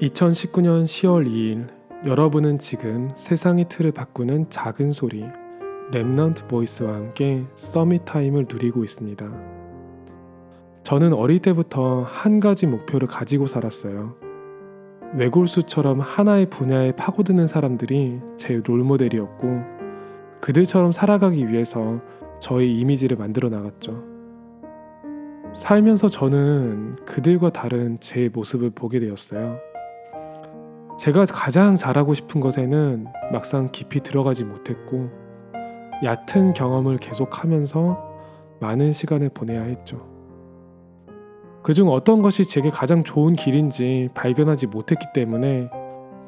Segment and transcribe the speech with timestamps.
[0.00, 1.68] 2019년 10월 2일
[2.04, 5.24] 여러분은 지금 세상의 틀을 바꾸는 작은 소리
[5.92, 9.30] Remnant Voice와 함께 Summit Time을 누리고 있습니다.
[10.82, 14.16] 저는 어릴 때부터 한 가지 목표를 가지고 살았어요.
[15.14, 19.62] 외골수처럼 하나의 분야에 파고드는 사람들이 제 롤모델이었고
[20.40, 22.00] 그들처럼 살아가기 위해서
[22.40, 24.02] 저의 이미지를 만들어 나갔죠.
[25.54, 29.73] 살면서 저는 그들과 다른 제 모습을 보게 되었어요.
[31.04, 35.10] 제가 가장 잘하고 싶은 것에는 막상 깊이 들어가지 못했고
[36.02, 37.98] 얕은 경험을 계속하면서
[38.58, 40.08] 많은 시간을 보내야 했죠.
[41.62, 45.68] 그중 어떤 것이 제게 가장 좋은 길인지 발견하지 못했기 때문에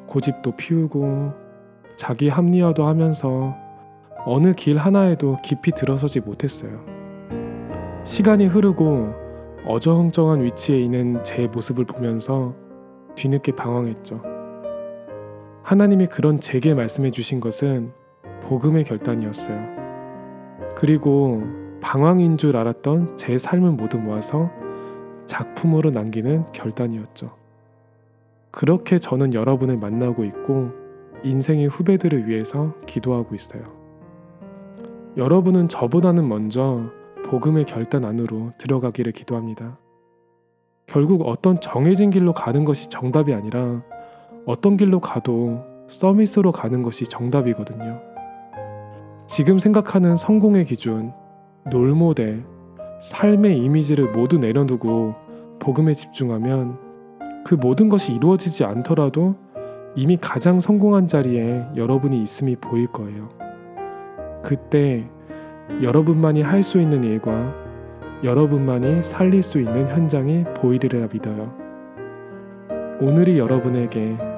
[0.08, 1.32] 고집도 피우고
[1.96, 3.56] 자기 합리화도 하면서
[4.26, 6.84] 어느 길 하나에도 깊이 들어서지 못했어요.
[8.04, 9.14] 시간이 흐르고
[9.64, 12.54] 어정쩡한 위치에 있는 제 모습을 보면서
[13.14, 14.35] 뒤늦게 방황했죠.
[15.66, 17.90] 하나님이 그런 제게 말씀해 주신 것은
[18.42, 19.58] 복음의 결단이었어요.
[20.76, 21.42] 그리고
[21.80, 24.48] 방황인 줄 알았던 제 삶을 모두 모아서
[25.26, 27.36] 작품으로 남기는 결단이었죠.
[28.52, 30.70] 그렇게 저는 여러분을 만나고 있고
[31.24, 33.64] 인생의 후배들을 위해서 기도하고 있어요.
[35.16, 36.92] 여러분은 저보다는 먼저
[37.24, 39.80] 복음의 결단 안으로 들어가기를 기도합니다.
[40.86, 43.82] 결국 어떤 정해진 길로 가는 것이 정답이 아니라
[44.46, 48.00] 어떤 길로 가도 서밋으로 가는 것이 정답이거든요.
[49.26, 51.12] 지금 생각하는 성공의 기준,
[51.64, 52.44] 롤모델,
[53.00, 55.14] 삶의 이미지를 모두 내려두고
[55.58, 56.78] 복음에 집중하면
[57.44, 59.34] 그 모든 것이 이루어지지 않더라도
[59.96, 63.28] 이미 가장 성공한 자리에 여러분이 있음이 보일 거예요.
[64.44, 65.08] 그때
[65.82, 67.52] 여러분만이 할 수 있는 일과
[68.22, 71.52] 여러분만이 살릴 수 있는 현장이 보이리라 믿어요.
[73.00, 74.35] 오늘이 여러분에게